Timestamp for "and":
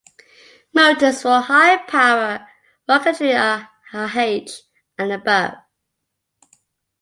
4.97-5.11